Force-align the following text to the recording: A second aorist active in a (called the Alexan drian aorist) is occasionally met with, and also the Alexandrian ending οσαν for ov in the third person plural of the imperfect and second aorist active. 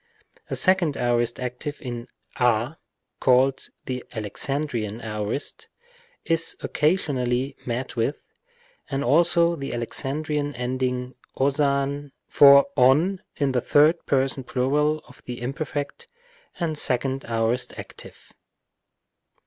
A 0.49 0.55
second 0.55 0.97
aorist 0.97 1.39
active 1.39 1.79
in 1.79 2.07
a 2.37 2.77
(called 3.19 3.69
the 3.85 4.03
Alexan 4.13 4.65
drian 4.65 4.99
aorist) 4.99 5.69
is 6.25 6.57
occasionally 6.61 7.55
met 7.67 7.95
with, 7.95 8.19
and 8.89 9.03
also 9.03 9.55
the 9.55 9.75
Alexandrian 9.75 10.55
ending 10.55 11.13
οσαν 11.37 12.13
for 12.27 12.65
ov 12.75 13.19
in 13.35 13.51
the 13.51 13.61
third 13.61 14.03
person 14.07 14.43
plural 14.43 15.03
of 15.07 15.21
the 15.25 15.39
imperfect 15.39 16.07
and 16.59 16.79
second 16.79 17.23
aorist 17.25 17.77
active. 17.77 18.33